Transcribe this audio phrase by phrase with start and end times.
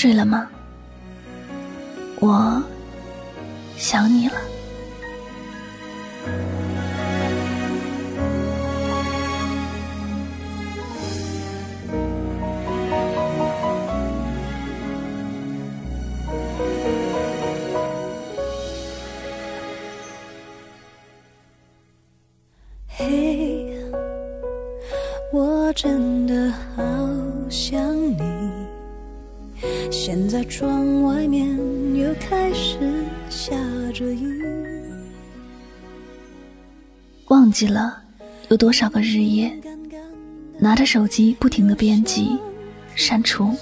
[0.00, 0.48] 睡了吗？
[2.20, 2.62] 我
[3.76, 4.49] 想你了。
[37.30, 37.96] 忘记了
[38.48, 39.56] 有多少个日夜，
[40.58, 42.36] 拿着手机不停的编辑、
[42.96, 43.54] 删除、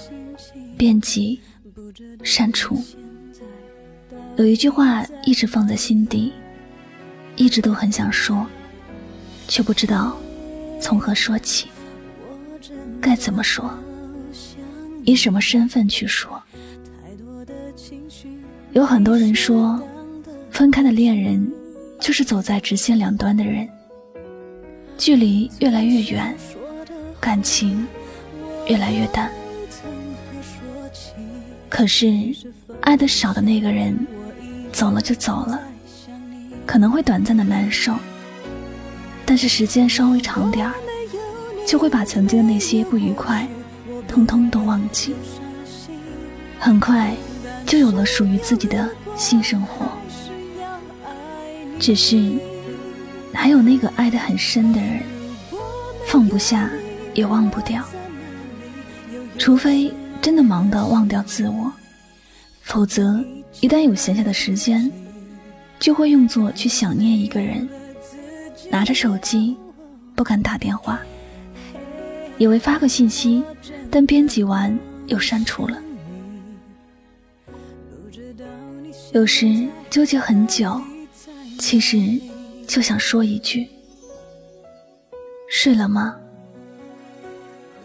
[0.75, 1.39] 编辑、
[2.23, 2.81] 删除。
[4.37, 6.33] 有一句话一直放在心底，
[7.35, 8.43] 一直都很想说，
[9.47, 10.17] 却不知道
[10.81, 11.67] 从何说起，
[12.99, 13.71] 该怎么说。
[15.05, 16.41] 以什么身份去说？
[18.71, 19.79] 有很多人说，
[20.49, 21.47] 分开的恋人
[21.99, 23.67] 就是走在直线两端的人，
[24.97, 26.35] 距离越来越远，
[27.19, 27.85] 感情
[28.67, 29.29] 越来越淡。
[31.67, 32.33] 可是，
[32.81, 33.97] 爱的少的那个人
[34.71, 35.61] 走了就走了，
[36.65, 37.93] 可能会短暂的难受，
[39.25, 40.73] 但是时间稍微长点儿，
[41.67, 43.47] 就会把曾经的那些不愉快。
[44.07, 45.13] 通通都忘记，
[46.57, 47.13] 很快
[47.67, 49.88] 就有了属于自己的新生活。
[51.79, 52.33] 只是
[53.33, 55.01] 还有那个爱得很深的人，
[56.07, 56.69] 放不下
[57.13, 57.83] 也忘不掉。
[59.37, 61.71] 除非真的忙到忘掉自我，
[62.61, 63.23] 否则
[63.61, 64.91] 一旦有闲暇的时间，
[65.79, 67.67] 就会用作去想念一个人，
[68.69, 69.55] 拿着手机
[70.15, 70.99] 不敢打电话。
[72.37, 73.43] 以为发个信息，
[73.89, 74.77] 但编辑完
[75.07, 75.77] 又删除了。
[79.13, 80.79] 有时纠结很久，
[81.59, 82.19] 其实
[82.65, 83.67] 就想说一句：
[85.49, 86.15] 睡了吗？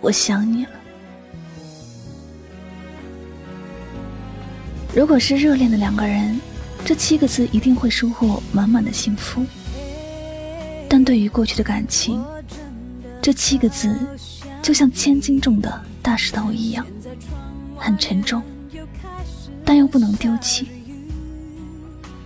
[0.01, 0.71] 我想你了。
[4.95, 6.41] 如果是热恋的两个人，
[6.85, 9.45] 这七个字一定会收获满满的幸福。
[10.89, 12.25] 但对于过去的感情，
[13.21, 13.99] 这七个字。
[14.63, 16.87] 就像千斤重的大石头一样，
[17.77, 18.43] 很沉重，
[19.63, 20.69] 但又不能丢弃。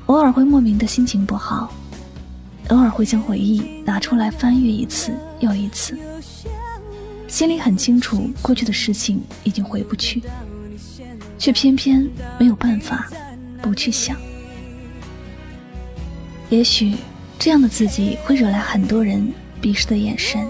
[0.08, 1.70] 偶尔会莫名的心情不好，
[2.70, 5.98] 偶尔会将回忆拿出来翻阅一次又一次，
[7.26, 10.22] 心里很清楚过去的事情已经回不去，
[11.38, 12.08] 却偏偏
[12.38, 13.06] 没有办法
[13.60, 14.16] 不去想。
[16.48, 16.97] 也许
[17.38, 19.30] 这样的自己会惹来很多人
[19.60, 20.41] 鄙视的眼神。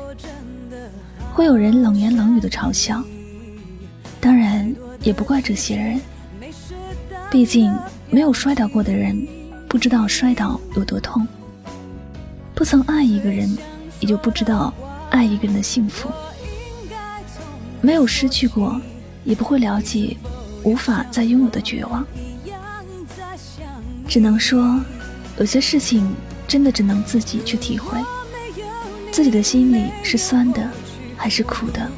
[1.34, 3.02] 会有人冷言冷语的嘲笑，
[4.20, 6.00] 当然也不怪这些人。
[7.28, 7.72] 毕竟
[8.08, 9.26] 没有摔倒过的人，
[9.68, 11.26] 不知道摔倒有多痛；
[12.54, 13.54] 不曾爱一个人，
[14.00, 14.72] 也就不知道
[15.10, 16.08] 爱一个人的幸福。
[17.80, 18.80] 没有失去过，
[19.24, 20.16] 也不会了解
[20.64, 22.04] 无法再拥有的绝望。
[24.08, 24.80] 只能说，
[25.38, 26.10] 有些事情
[26.46, 27.98] 真的只能自己去体会，
[29.12, 30.66] 自己的心里是酸的。
[31.20, 31.90] 还是苦的，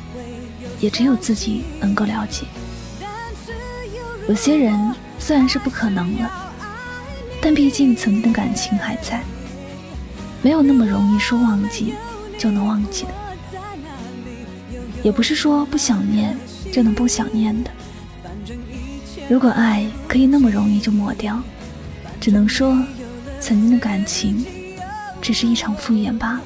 [0.81, 2.47] 也只有自己能够了解。
[4.26, 6.40] 有些人虽然是不可能了，
[7.41, 9.23] 但毕竟曾经的感情还在，
[10.43, 11.95] 没有那么容易说忘记
[12.39, 13.11] 就能忘记的。
[15.03, 16.37] 也不是说不想念
[16.71, 17.71] 就能不想念的。
[19.29, 21.41] 如果爱可以那么容易就抹掉，
[22.21, 22.77] 只能说
[23.41, 24.45] 曾经的感情
[25.23, 26.41] 只是一场敷衍罢了。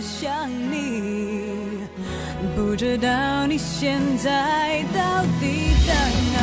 [0.00, 1.88] 想你，
[2.54, 5.94] 不知道你现在到底在
[6.34, 6.35] 哪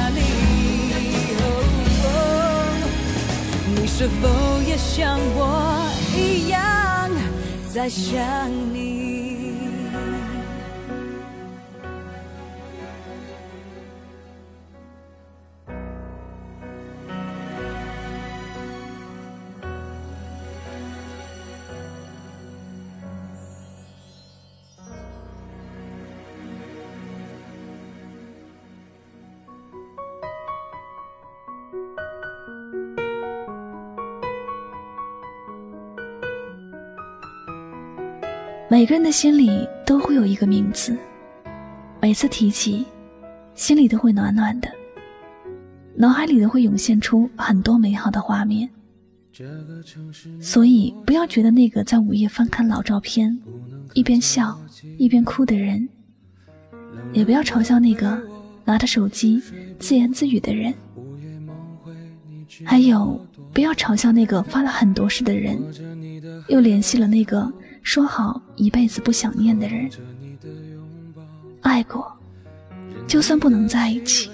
[3.95, 4.27] 是否
[4.63, 5.87] 也像我
[6.17, 7.11] 一样
[7.71, 9.02] 在想你？
[38.73, 40.97] 每个人的心里都会有一个名字，
[42.01, 42.83] 每次提起，
[43.53, 44.67] 心里都会暖暖的，
[45.95, 48.67] 脑海里都会涌现出很多美好的画面。
[50.41, 53.39] 所以，不要觉得那个在午夜翻看老照片，
[53.93, 54.59] 一边笑
[54.97, 55.87] 一边哭的人，
[57.13, 58.19] 也不要嘲笑那个
[58.65, 59.39] 拿着手机
[59.77, 60.73] 自言自语的人。
[62.63, 63.23] 还有，
[63.53, 65.61] 不要嘲笑那个发了很多事的人，
[66.47, 69.89] 又联系了那个说好一辈子不想念的人。
[71.61, 72.11] 爱过，
[73.07, 74.31] 就算不能在一起，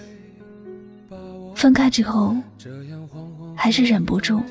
[1.55, 2.35] 分开之后，
[3.55, 4.41] 还是忍不住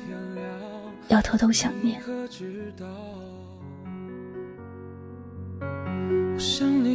[1.07, 1.99] 要偷偷想念。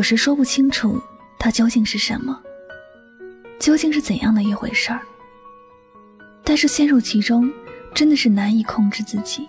[0.00, 0.98] 有时说不清楚
[1.38, 2.40] 它究竟是什么，
[3.58, 5.02] 究竟是怎样的一回事儿。
[6.42, 7.52] 但是陷入其中，
[7.94, 9.46] 真的是难以控制自己，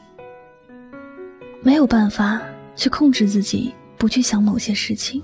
[1.61, 2.41] 没有办法
[2.75, 5.23] 去控制自己不去想某些事情，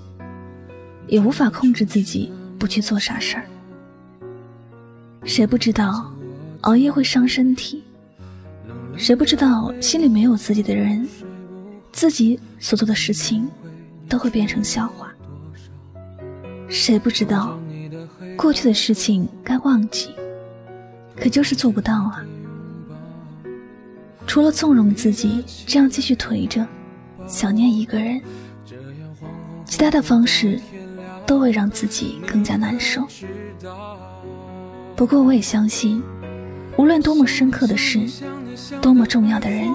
[1.08, 3.44] 也无法控制自己不去做傻事儿。
[5.24, 6.10] 谁不知道
[6.62, 7.84] 熬夜会伤身体？
[8.96, 11.06] 谁不知道心里没有自己的人？
[11.92, 13.46] 自己所做的事情
[14.08, 15.07] 都会变成笑话。
[16.68, 17.58] 谁不知道
[18.36, 20.10] 过去的事情该忘记，
[21.16, 22.24] 可就是做不到啊！
[24.26, 26.66] 除了纵容自己这样继续颓着，
[27.26, 28.20] 想念一个人，
[29.64, 30.60] 其他的方式
[31.26, 33.06] 都会让自己更加难受。
[34.94, 36.02] 不过我也相信，
[36.76, 38.00] 无论多么深刻的事，
[38.82, 39.68] 多么重要的人。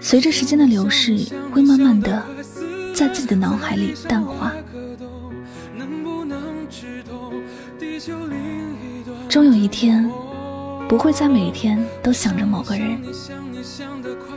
[0.00, 1.18] 随着时间的流逝，
[1.52, 2.24] 会慢慢的
[2.94, 4.52] 在自己的脑海里淡化。
[9.36, 10.10] 终有一天，
[10.88, 12.98] 不会在每一天都想着某个人，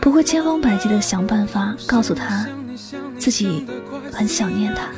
[0.02, 2.46] 不会千方百计的想办法告诉他
[3.18, 3.66] 自己
[4.12, 4.90] 很想念他，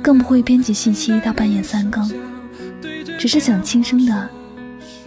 [0.00, 2.10] 更不会编辑信息到半夜三更，
[3.18, 4.26] 只是想轻声的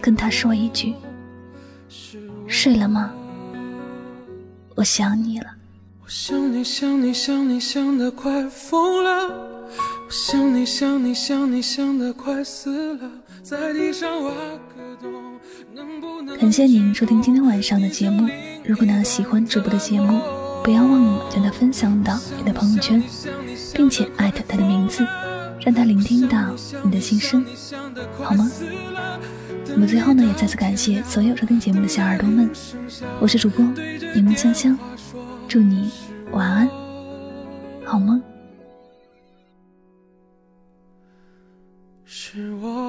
[0.00, 0.94] 跟他说一句
[2.46, 3.10] ：“睡了吗？”
[4.76, 5.46] 我想你了。
[6.04, 9.50] 我想你想你想你想得快疯了。
[10.06, 13.10] 我想你想你想你想得快死了。
[13.44, 14.32] 在地上挖
[14.74, 15.38] 个洞。
[16.40, 18.26] 感谢您收听今天晚上的节目。
[18.64, 20.18] 如果呢喜欢主播的节目，
[20.64, 23.02] 不要忘了将它分享到你的朋友圈，
[23.74, 25.06] 并且艾特他的名字，
[25.60, 27.44] 让他聆听到你的心声，
[28.14, 28.50] 好吗？
[29.66, 32.50] 那么最后呢，也再次感谢所有收听节目的小耳朵们，
[33.20, 33.62] 我是主播
[34.14, 34.78] 柠檬香香，
[35.46, 35.90] 祝你
[36.32, 36.66] 晚安，
[37.84, 38.22] 好梦。
[42.06, 42.83] 是我。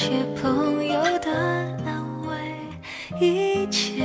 [0.00, 1.28] 些朋友的
[1.84, 4.04] 安慰一切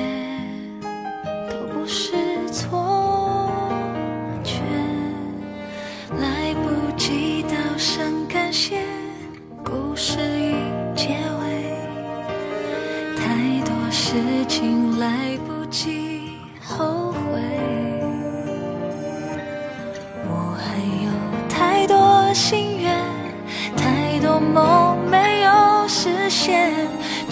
[1.48, 2.14] 都不是
[2.52, 3.48] 错
[4.44, 4.56] 觉。
[6.20, 8.82] 来不及道声感谢
[9.64, 10.56] 故事已
[10.96, 11.10] 结
[11.42, 11.78] 尾
[13.16, 14.16] 太多事
[14.48, 17.40] 情来不及后悔。
[20.26, 21.12] 我还有
[21.48, 23.00] 太多心愿
[23.78, 24.93] 太多梦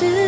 [0.00, 0.27] 是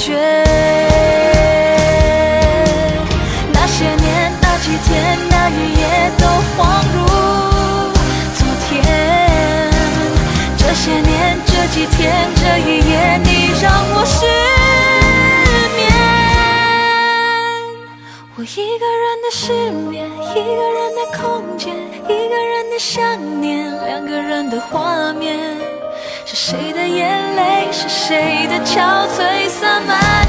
[0.00, 0.16] 觉。
[3.52, 5.82] 那些年，那几天，那一夜，
[6.18, 6.24] 都
[6.56, 6.58] 恍
[6.94, 6.98] 如
[8.34, 8.68] 昨天。
[10.56, 12.00] 这些年，这几天，
[12.36, 13.28] 这一夜，你
[13.60, 14.24] 让我失
[15.76, 15.78] 眠。
[18.36, 21.20] 我一个人的失眠，一个人的空
[21.58, 22.98] 间，一个人的想
[23.40, 25.36] 念，两个人的画面。
[26.50, 30.19] 谁的眼泪，是谁的憔悴，洒满